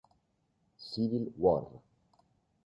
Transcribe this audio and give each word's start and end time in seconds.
Civil 0.79 1.29
War 1.37 1.69